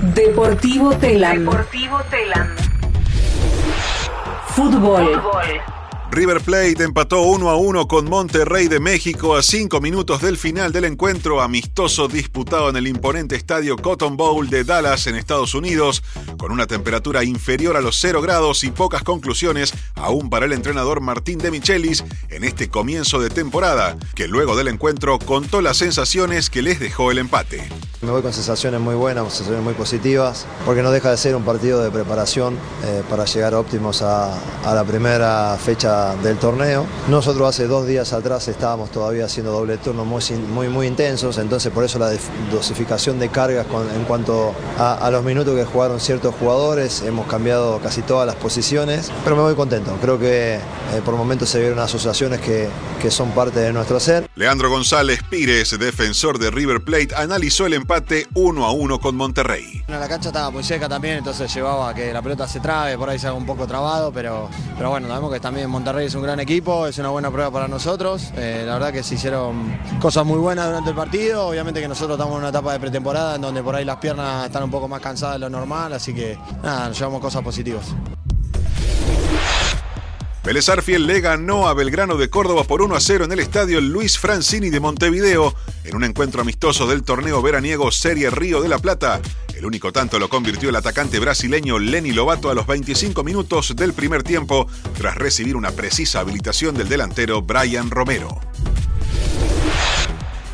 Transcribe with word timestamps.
Deportivo 0.00 0.94
Telam. 0.94 1.40
Deportivo 1.40 1.98
Telam. 2.08 2.54
Fútbol. 4.46 5.04
Fútbol. 5.04 5.77
River 6.10 6.40
Plate 6.40 6.82
empató 6.82 7.20
1 7.20 7.50
a 7.50 7.56
1 7.56 7.86
con 7.86 8.06
Monterrey 8.06 8.66
de 8.66 8.80
México 8.80 9.36
a 9.36 9.42
5 9.42 9.80
minutos 9.82 10.22
del 10.22 10.38
final 10.38 10.72
del 10.72 10.86
encuentro 10.86 11.42
amistoso 11.42 12.08
disputado 12.08 12.70
en 12.70 12.76
el 12.76 12.86
imponente 12.86 13.36
estadio 13.36 13.76
Cotton 13.76 14.16
Bowl 14.16 14.48
de 14.48 14.64
Dallas 14.64 15.06
en 15.06 15.16
Estados 15.16 15.54
Unidos, 15.54 16.02
con 16.38 16.50
una 16.50 16.66
temperatura 16.66 17.24
inferior 17.24 17.76
a 17.76 17.82
los 17.82 18.00
0 18.00 18.22
grados 18.22 18.64
y 18.64 18.70
pocas 18.70 19.02
conclusiones 19.02 19.74
aún 19.94 20.30
para 20.30 20.46
el 20.46 20.54
entrenador 20.54 21.02
Martín 21.02 21.38
de 21.38 21.50
Michelis 21.50 22.02
en 22.30 22.42
este 22.42 22.68
comienzo 22.68 23.20
de 23.20 23.28
temporada, 23.28 23.96
que 24.14 24.28
luego 24.28 24.56
del 24.56 24.68
encuentro 24.68 25.18
contó 25.18 25.60
las 25.60 25.76
sensaciones 25.76 26.48
que 26.48 26.62
les 26.62 26.80
dejó 26.80 27.10
el 27.10 27.18
empate. 27.18 27.68
Me 28.00 28.12
voy 28.12 28.22
con 28.22 28.32
sensaciones 28.32 28.80
muy 28.80 28.94
buenas, 28.94 29.24
sensaciones 29.32 29.62
muy 29.62 29.74
positivas, 29.74 30.46
porque 30.64 30.82
no 30.82 30.90
deja 30.90 31.10
de 31.10 31.16
ser 31.16 31.36
un 31.36 31.44
partido 31.44 31.82
de 31.82 31.90
preparación 31.90 32.56
eh, 32.84 33.02
para 33.10 33.24
llegar 33.24 33.54
óptimos 33.54 34.02
a, 34.02 34.38
a 34.64 34.74
la 34.74 34.84
primera 34.84 35.58
fecha 35.62 35.97
del 36.22 36.38
torneo. 36.38 36.86
Nosotros 37.08 37.48
hace 37.48 37.66
dos 37.66 37.86
días 37.86 38.12
atrás 38.12 38.48
estábamos 38.48 38.90
todavía 38.90 39.24
haciendo 39.24 39.52
doble 39.52 39.78
turno 39.78 40.04
muy, 40.04 40.22
muy, 40.52 40.68
muy 40.68 40.86
intensos, 40.86 41.38
entonces 41.38 41.72
por 41.72 41.84
eso 41.84 41.98
la 41.98 42.10
dosificación 42.50 43.18
de 43.18 43.28
cargas 43.28 43.66
en 43.96 44.04
cuanto 44.04 44.54
a, 44.78 45.08
los 45.10 45.24
minutos 45.24 45.54
que 45.54 45.64
jugaron 45.64 46.00
ciertos 46.00 46.34
jugadores, 46.34 47.02
hemos 47.02 47.26
cambiado 47.26 47.78
casi 47.80 48.02
todas 48.02 48.26
las 48.26 48.36
posiciones, 48.36 49.10
pero 49.24 49.36
me 49.36 49.42
voy 49.42 49.54
contento. 49.54 49.96
Creo 50.00 50.18
que 50.18 50.58
eh, 50.92 51.02
por 51.04 51.16
momentos 51.16 51.48
se 51.48 51.60
vieron 51.60 51.78
asociaciones 51.78 52.40
que, 52.40 52.68
que 53.00 53.10
son 53.10 53.30
parte 53.32 53.60
de 53.60 53.72
nuestro 53.72 54.00
ser. 54.00 54.28
Leandro 54.34 54.70
González 54.70 55.20
Pires, 55.28 55.78
defensor 55.78 56.38
de 56.38 56.50
River 56.50 56.82
Plate, 56.82 57.08
analizó 57.16 57.66
el 57.66 57.74
empate 57.74 58.26
1 58.34 58.64
a 58.64 58.72
1 58.72 58.98
con 59.00 59.16
Monterrey. 59.16 59.82
La 59.88 60.08
cancha 60.08 60.28
estaba 60.28 60.50
muy 60.50 60.64
seca 60.64 60.88
también, 60.88 61.18
entonces 61.18 61.52
llevaba 61.52 61.90
a 61.90 61.94
que 61.94 62.12
la 62.12 62.22
pelota 62.22 62.46
se 62.46 62.60
trabe, 62.60 62.96
por 62.96 63.08
ahí 63.08 63.18
se 63.18 63.26
haga 63.26 63.36
un 63.36 63.46
poco 63.46 63.66
trabado, 63.66 64.12
pero, 64.12 64.48
pero 64.76 64.90
bueno, 64.90 65.08
sabemos 65.08 65.32
que 65.32 65.40
también 65.40 65.68
Monterrey 65.70 66.06
es 66.06 66.14
un 66.14 66.22
gran 66.22 66.40
equipo, 66.40 66.86
es 66.86 66.98
una 66.98 67.08
buena 67.10 67.30
prueba 67.30 67.50
para 67.50 67.68
nosotros. 67.68 68.32
Eh, 68.36 68.64
la 68.66 68.74
verdad 68.74 68.92
que 68.92 69.02
se 69.02 69.14
hicieron 69.14 69.78
cosas 70.00 70.24
muy 70.24 70.38
buenas 70.38 70.66
durante 70.66 70.90
el 70.90 70.96
partido. 70.96 71.48
Obviamente 71.48 71.80
que 71.80 71.88
nosotros 71.88 72.16
estamos 72.16 72.34
en 72.34 72.40
una 72.40 72.48
etapa 72.50 72.72
de 72.72 72.80
pretemporada 72.80 73.36
en 73.36 73.42
donde 73.42 73.62
por 73.62 73.74
ahí 73.74 73.84
las 73.84 73.96
piernas 73.96 74.46
están 74.46 74.62
un 74.62 74.70
poco 74.70 74.88
más 74.88 75.00
cansadas 75.00 75.36
de 75.36 75.40
lo 75.40 75.50
normal, 75.50 75.92
así 75.92 76.14
que 76.14 76.38
nada, 76.62 76.88
nos 76.88 76.98
llevamos 76.98 77.20
cosas 77.20 77.42
positivas. 77.42 77.94
Vélez 80.48 80.70
Arfiel 80.70 81.06
le 81.06 81.20
ganó 81.20 81.68
a 81.68 81.74
Belgrano 81.74 82.16
de 82.16 82.30
Córdoba 82.30 82.64
por 82.64 82.80
1 82.80 82.96
a 82.96 83.00
0 83.00 83.26
en 83.26 83.32
el 83.32 83.40
estadio 83.40 83.82
Luis 83.82 84.18
Francini 84.18 84.70
de 84.70 84.80
Montevideo 84.80 85.54
en 85.84 85.94
un 85.94 86.04
encuentro 86.04 86.40
amistoso 86.40 86.86
del 86.86 87.02
torneo 87.02 87.42
veraniego 87.42 87.90
Serie 87.90 88.30
Río 88.30 88.62
de 88.62 88.70
la 88.70 88.78
Plata. 88.78 89.20
El 89.54 89.66
único 89.66 89.92
tanto 89.92 90.18
lo 90.18 90.30
convirtió 90.30 90.70
el 90.70 90.76
atacante 90.76 91.18
brasileño 91.18 91.78
Lenny 91.78 92.12
Lobato 92.12 92.48
a 92.48 92.54
los 92.54 92.66
25 92.66 93.22
minutos 93.24 93.76
del 93.76 93.92
primer 93.92 94.22
tiempo 94.22 94.66
tras 94.96 95.16
recibir 95.16 95.54
una 95.54 95.72
precisa 95.72 96.20
habilitación 96.20 96.74
del 96.74 96.88
delantero 96.88 97.42
Brian 97.42 97.90
Romero. 97.90 98.40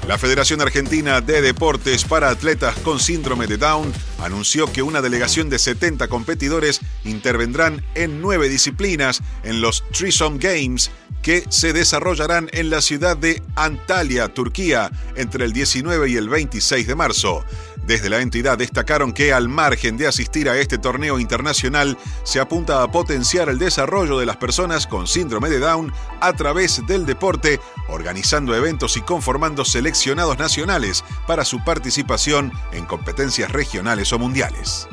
La 0.06 0.18
Federación 0.18 0.60
Argentina 0.60 1.22
de 1.22 1.40
Deportes 1.40 2.04
para 2.04 2.28
Atletas 2.28 2.76
con 2.80 3.00
Síndrome 3.00 3.46
de 3.46 3.56
Down 3.56 3.90
anunció 4.22 4.70
que 4.70 4.82
una 4.82 5.00
delegación 5.00 5.48
de 5.48 5.58
70 5.58 6.08
competidores 6.08 6.82
intervendrán 7.04 7.82
en 7.94 8.20
nueve 8.20 8.50
disciplinas 8.50 9.22
en 9.44 9.62
los 9.62 9.82
Trisom 9.92 10.38
Games 10.38 10.90
que 11.22 11.44
se 11.48 11.72
desarrollarán 11.72 12.50
en 12.52 12.68
la 12.68 12.82
ciudad 12.82 13.16
de 13.16 13.42
Antalya, 13.56 14.28
Turquía, 14.28 14.90
entre 15.16 15.46
el 15.46 15.54
19 15.54 16.10
y 16.10 16.16
el 16.16 16.28
26 16.28 16.86
de 16.86 16.94
marzo. 16.94 17.42
Desde 17.86 18.08
la 18.08 18.20
entidad 18.20 18.56
destacaron 18.56 19.12
que 19.12 19.34
al 19.34 19.48
margen 19.48 19.98
de 19.98 20.06
asistir 20.06 20.48
a 20.48 20.56
este 20.56 20.78
torneo 20.78 21.18
internacional, 21.18 21.98
se 22.22 22.40
apunta 22.40 22.82
a 22.82 22.90
potenciar 22.90 23.50
el 23.50 23.58
desarrollo 23.58 24.18
de 24.18 24.24
las 24.24 24.38
personas 24.38 24.86
con 24.86 25.06
síndrome 25.06 25.50
de 25.50 25.58
Down 25.58 25.92
a 26.20 26.32
través 26.32 26.86
del 26.86 27.04
deporte, 27.04 27.60
organizando 27.88 28.54
eventos 28.54 28.96
y 28.96 29.02
conformando 29.02 29.66
seleccionados 29.66 30.38
nacionales 30.38 31.04
para 31.26 31.44
su 31.44 31.62
participación 31.62 32.52
en 32.72 32.86
competencias 32.86 33.52
regionales 33.52 34.12
o 34.14 34.18
mundiales. 34.18 34.88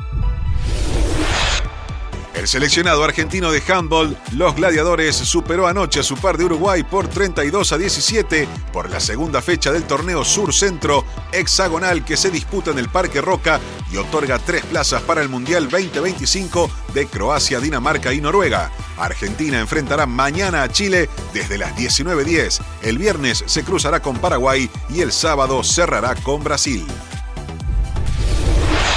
El 2.34 2.48
seleccionado 2.48 3.04
argentino 3.04 3.52
de 3.52 3.62
handball, 3.68 4.16
los 4.32 4.56
Gladiadores, 4.56 5.14
superó 5.14 5.66
anoche 5.66 6.00
a 6.00 6.02
su 6.02 6.16
par 6.16 6.38
de 6.38 6.46
Uruguay 6.46 6.82
por 6.82 7.06
32 7.06 7.72
a 7.72 7.78
17 7.78 8.48
por 8.72 8.88
la 8.88 9.00
segunda 9.00 9.42
fecha 9.42 9.70
del 9.70 9.84
torneo 9.84 10.24
Sur 10.24 10.54
Centro 10.54 11.04
hexagonal 11.30 12.04
que 12.04 12.16
se 12.16 12.30
disputa 12.30 12.70
en 12.70 12.78
el 12.78 12.88
Parque 12.88 13.20
Roca 13.20 13.60
y 13.92 13.98
otorga 13.98 14.38
tres 14.38 14.64
plazas 14.64 15.02
para 15.02 15.20
el 15.20 15.28
Mundial 15.28 15.68
2025 15.68 16.70
de 16.94 17.06
Croacia, 17.06 17.60
Dinamarca 17.60 18.14
y 18.14 18.20
Noruega. 18.20 18.70
Argentina 18.96 19.60
enfrentará 19.60 20.06
mañana 20.06 20.62
a 20.62 20.68
Chile 20.70 21.10
desde 21.34 21.58
las 21.58 21.76
19.10. 21.76 22.62
El 22.82 22.96
viernes 22.96 23.44
se 23.46 23.62
cruzará 23.62 24.00
con 24.00 24.16
Paraguay 24.16 24.70
y 24.88 25.02
el 25.02 25.12
sábado 25.12 25.62
cerrará 25.62 26.14
con 26.14 26.42
Brasil. 26.42 26.86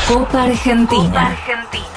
Copa 0.08 0.44
Argentina. 0.44 1.04
Copa 1.04 1.22
Argentina. 1.22 1.95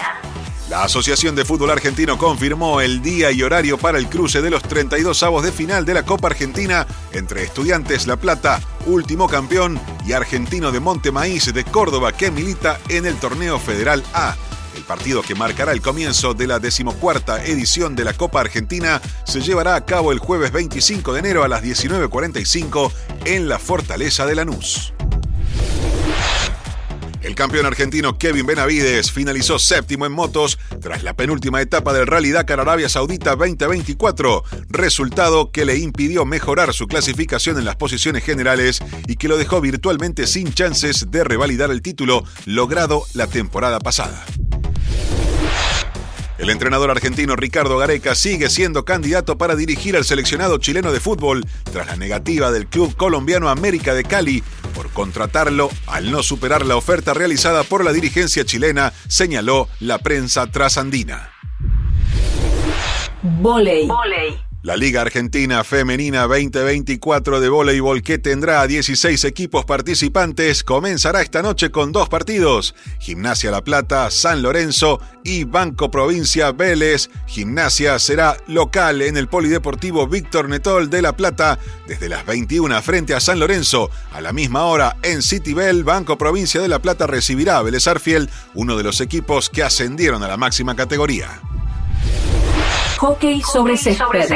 La 0.68 0.84
Asociación 0.84 1.34
de 1.34 1.46
Fútbol 1.46 1.70
Argentino 1.70 2.18
confirmó 2.18 2.82
el 2.82 3.00
día 3.00 3.30
y 3.30 3.42
horario 3.42 3.78
para 3.78 3.96
el 3.96 4.06
cruce 4.06 4.42
de 4.42 4.50
los 4.50 4.62
32 4.62 5.22
avos 5.22 5.42
de 5.42 5.50
final 5.50 5.86
de 5.86 5.94
la 5.94 6.04
Copa 6.04 6.28
Argentina 6.28 6.86
entre 7.12 7.42
Estudiantes 7.42 8.06
La 8.06 8.16
Plata, 8.16 8.60
último 8.84 9.28
campeón, 9.28 9.80
y 10.06 10.12
Argentino 10.12 10.70
de 10.70 10.80
Montemaíz 10.80 11.54
de 11.54 11.64
Córdoba, 11.64 12.12
que 12.12 12.30
milita 12.30 12.78
en 12.90 13.06
el 13.06 13.16
torneo 13.16 13.58
Federal 13.58 14.04
A. 14.12 14.36
El 14.76 14.82
partido 14.82 15.22
que 15.22 15.34
marcará 15.34 15.72
el 15.72 15.80
comienzo 15.80 16.34
de 16.34 16.46
la 16.46 16.58
decimocuarta 16.58 17.42
edición 17.42 17.96
de 17.96 18.04
la 18.04 18.12
Copa 18.12 18.40
Argentina 18.40 19.00
se 19.24 19.40
llevará 19.40 19.74
a 19.74 19.86
cabo 19.86 20.12
el 20.12 20.18
jueves 20.18 20.52
25 20.52 21.14
de 21.14 21.20
enero 21.20 21.44
a 21.44 21.48
las 21.48 21.62
19.45 21.62 22.92
en 23.24 23.48
la 23.48 23.58
Fortaleza 23.58 24.26
de 24.26 24.34
Lanús. 24.34 24.92
El 27.20 27.34
campeón 27.34 27.66
argentino 27.66 28.16
Kevin 28.16 28.46
Benavides 28.46 29.10
finalizó 29.10 29.58
séptimo 29.58 30.06
en 30.06 30.12
motos 30.12 30.58
tras 30.80 31.02
la 31.02 31.14
penúltima 31.14 31.60
etapa 31.60 31.92
del 31.92 32.06
Rally 32.06 32.30
Dakar 32.30 32.60
Arabia 32.60 32.88
Saudita 32.88 33.34
2024, 33.34 34.44
resultado 34.68 35.50
que 35.50 35.64
le 35.64 35.76
impidió 35.78 36.24
mejorar 36.24 36.72
su 36.72 36.86
clasificación 36.86 37.58
en 37.58 37.64
las 37.64 37.76
posiciones 37.76 38.22
generales 38.22 38.78
y 39.08 39.16
que 39.16 39.26
lo 39.26 39.36
dejó 39.36 39.60
virtualmente 39.60 40.28
sin 40.28 40.52
chances 40.54 41.10
de 41.10 41.24
revalidar 41.24 41.72
el 41.72 41.82
título 41.82 42.22
logrado 42.46 43.02
la 43.14 43.26
temporada 43.26 43.80
pasada. 43.80 44.24
El 46.38 46.50
entrenador 46.50 46.92
argentino 46.92 47.34
Ricardo 47.34 47.78
Gareca 47.78 48.14
sigue 48.14 48.48
siendo 48.48 48.84
candidato 48.84 49.36
para 49.36 49.56
dirigir 49.56 49.96
al 49.96 50.04
seleccionado 50.04 50.58
chileno 50.58 50.92
de 50.92 51.00
fútbol 51.00 51.44
tras 51.72 51.88
la 51.88 51.96
negativa 51.96 52.52
del 52.52 52.68
club 52.68 52.94
colombiano 52.94 53.48
América 53.48 53.92
de 53.92 54.04
Cali 54.04 54.44
contratarlo 54.98 55.70
al 55.86 56.10
no 56.10 56.24
superar 56.24 56.66
la 56.66 56.74
oferta 56.74 57.14
realizada 57.14 57.62
por 57.62 57.84
la 57.84 57.92
dirigencia 57.92 58.44
chilena, 58.44 58.92
señaló 59.06 59.68
la 59.78 59.98
prensa 59.98 60.48
trasandina. 60.48 61.30
Voley. 63.22 63.86
Voley. 63.86 64.47
La 64.60 64.76
Liga 64.76 65.02
Argentina 65.02 65.62
Femenina 65.62 66.22
2024 66.22 67.40
de 67.40 67.48
voleibol, 67.48 68.02
que 68.02 68.18
tendrá 68.18 68.66
16 68.66 69.22
equipos 69.22 69.64
participantes, 69.64 70.64
comenzará 70.64 71.22
esta 71.22 71.42
noche 71.42 71.70
con 71.70 71.92
dos 71.92 72.08
partidos. 72.08 72.74
Gimnasia 72.98 73.52
La 73.52 73.62
Plata, 73.62 74.10
San 74.10 74.42
Lorenzo 74.42 75.00
y 75.22 75.44
Banco 75.44 75.92
Provincia 75.92 76.50
Vélez. 76.50 77.08
Gimnasia 77.28 78.00
será 78.00 78.36
local 78.48 79.00
en 79.02 79.16
el 79.16 79.28
Polideportivo 79.28 80.08
Víctor 80.08 80.48
Netol 80.48 80.90
de 80.90 81.02
La 81.02 81.16
Plata 81.16 81.60
desde 81.86 82.08
las 82.08 82.26
21 82.26 82.82
frente 82.82 83.14
a 83.14 83.20
San 83.20 83.38
Lorenzo. 83.38 83.90
A 84.12 84.20
la 84.20 84.32
misma 84.32 84.64
hora 84.64 84.96
en 85.02 85.22
Citibel, 85.22 85.84
Banco 85.84 86.18
Provincia 86.18 86.60
de 86.60 86.66
La 86.66 86.80
Plata 86.80 87.06
recibirá 87.06 87.58
a 87.58 87.62
Vélez 87.62 87.86
Arfiel, 87.86 88.28
uno 88.54 88.76
de 88.76 88.82
los 88.82 89.00
equipos 89.00 89.50
que 89.50 89.62
ascendieron 89.62 90.24
a 90.24 90.28
la 90.28 90.36
máxima 90.36 90.74
categoría. 90.74 91.40
Hockey 92.98 93.40
sobre 93.42 93.76
césped. 93.76 94.34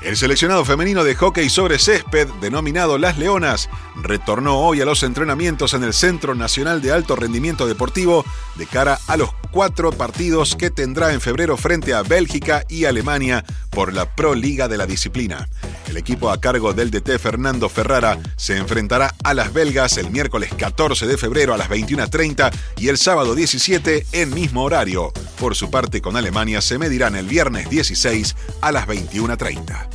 El 0.00 0.16
seleccionado 0.16 0.64
femenino 0.64 1.02
de 1.02 1.16
hockey 1.16 1.50
sobre 1.50 1.80
césped, 1.80 2.28
denominado 2.40 2.98
Las 2.98 3.18
Leonas, 3.18 3.68
retornó 3.96 4.60
hoy 4.60 4.80
a 4.80 4.84
los 4.84 5.02
entrenamientos 5.02 5.74
en 5.74 5.82
el 5.82 5.92
Centro 5.92 6.36
Nacional 6.36 6.80
de 6.82 6.92
Alto 6.92 7.16
Rendimiento 7.16 7.66
Deportivo 7.66 8.24
de 8.54 8.66
cara 8.66 9.00
a 9.08 9.16
los 9.16 9.30
cuatro 9.50 9.90
partidos 9.90 10.54
que 10.54 10.70
tendrá 10.70 11.12
en 11.12 11.20
febrero 11.20 11.56
frente 11.56 11.92
a 11.92 12.02
Bélgica 12.02 12.64
y 12.68 12.84
Alemania 12.84 13.44
por 13.70 13.92
la 13.92 14.14
Pro 14.14 14.36
Liga 14.36 14.68
de 14.68 14.76
la 14.76 14.86
disciplina. 14.86 15.48
El 15.88 15.96
equipo 15.96 16.30
a 16.30 16.40
cargo 16.40 16.72
del 16.72 16.92
DT 16.92 17.18
Fernando 17.18 17.68
Ferrara 17.68 18.20
se 18.36 18.56
enfrentará 18.56 19.16
a 19.24 19.34
las 19.34 19.52
belgas 19.52 19.96
el 19.98 20.12
miércoles 20.12 20.54
14 20.56 21.08
de 21.08 21.18
febrero 21.18 21.54
a 21.54 21.58
las 21.58 21.68
21.30 21.68 22.52
y 22.76 22.86
el 22.86 22.98
sábado 22.98 23.34
17 23.34 24.06
en 24.12 24.32
mismo 24.32 24.62
horario. 24.62 25.12
Por 25.40 25.56
su 25.56 25.70
parte, 25.70 26.02
con 26.02 26.18
Alemania 26.18 26.60
se 26.60 26.76
medirán 26.76 27.16
el 27.16 27.26
viernes 27.26 27.70
16 27.70 28.36
a 28.60 28.72
las 28.72 28.86
21.30. 28.86 29.88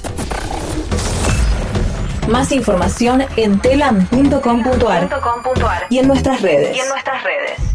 Más 2.27 2.51
información 2.51 3.23
en 3.35 3.59
telam.com.ar 3.59 5.21
.com.ar. 5.21 5.85
y 5.91 5.99
en 5.99 6.07
nuestras 6.07 6.41
redes. 6.41 6.75
Y 6.75 6.79
en 6.79 6.89
nuestras 6.89 7.23
redes. 7.23 7.74